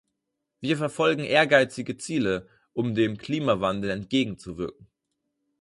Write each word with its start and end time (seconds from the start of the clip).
Wir 0.61 0.77
verfolgen 0.77 1.23
ehrgeizige 1.25 1.95
Ziele, 1.95 2.49
um 2.73 2.95
dem 2.95 3.19
Klimawandel 3.19 3.91
entgegenzuwirken. 3.91 4.87